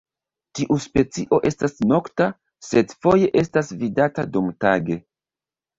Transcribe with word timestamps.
Tiu 0.59 0.77
specio 0.85 1.39
estas 1.51 1.77
nokta, 1.91 2.31
sed 2.71 2.99
foje 3.05 3.31
estas 3.45 3.71
vidata 3.85 4.29
dumtage. 4.35 5.03